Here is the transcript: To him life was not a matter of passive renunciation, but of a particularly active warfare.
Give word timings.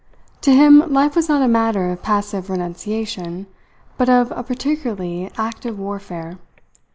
To 0.41 0.51
him 0.51 0.79
life 0.91 1.15
was 1.15 1.29
not 1.29 1.43
a 1.43 1.47
matter 1.47 1.91
of 1.91 2.01
passive 2.01 2.49
renunciation, 2.49 3.45
but 3.99 4.09
of 4.09 4.31
a 4.35 4.41
particularly 4.41 5.29
active 5.37 5.77
warfare. 5.77 6.39